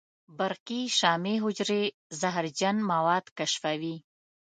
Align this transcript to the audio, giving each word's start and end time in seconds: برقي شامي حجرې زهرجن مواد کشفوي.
برقي 0.37 0.81
شامي 0.99 1.35
حجرې 1.43 1.83
زهرجن 2.19 2.77
مواد 2.91 3.25
کشفوي. 3.37 3.95